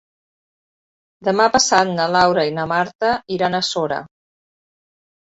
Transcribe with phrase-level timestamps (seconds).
[1.27, 4.05] Demà passat na Laura i na Marta iran a Sora.